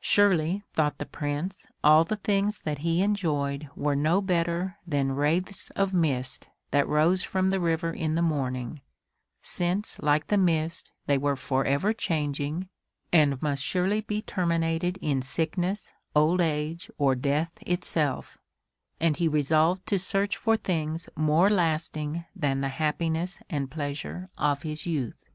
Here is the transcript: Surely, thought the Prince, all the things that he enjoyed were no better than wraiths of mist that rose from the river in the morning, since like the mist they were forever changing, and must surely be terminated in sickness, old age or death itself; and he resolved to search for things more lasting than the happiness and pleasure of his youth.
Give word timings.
Surely, 0.00 0.64
thought 0.74 0.98
the 0.98 1.06
Prince, 1.06 1.64
all 1.84 2.02
the 2.02 2.16
things 2.16 2.62
that 2.62 2.78
he 2.78 3.02
enjoyed 3.02 3.70
were 3.76 3.94
no 3.94 4.20
better 4.20 4.76
than 4.84 5.12
wraiths 5.12 5.70
of 5.76 5.94
mist 5.94 6.48
that 6.72 6.88
rose 6.88 7.22
from 7.22 7.50
the 7.50 7.60
river 7.60 7.92
in 7.92 8.16
the 8.16 8.20
morning, 8.20 8.80
since 9.42 10.00
like 10.00 10.26
the 10.26 10.36
mist 10.36 10.90
they 11.06 11.16
were 11.16 11.36
forever 11.36 11.92
changing, 11.92 12.68
and 13.12 13.40
must 13.40 13.62
surely 13.62 14.00
be 14.00 14.22
terminated 14.22 14.98
in 15.00 15.22
sickness, 15.22 15.92
old 16.16 16.40
age 16.40 16.90
or 16.98 17.14
death 17.14 17.52
itself; 17.60 18.38
and 18.98 19.18
he 19.18 19.28
resolved 19.28 19.86
to 19.86 20.00
search 20.00 20.36
for 20.36 20.56
things 20.56 21.08
more 21.14 21.48
lasting 21.48 22.24
than 22.34 22.60
the 22.60 22.70
happiness 22.70 23.38
and 23.48 23.70
pleasure 23.70 24.26
of 24.36 24.62
his 24.62 24.84
youth. 24.84 25.26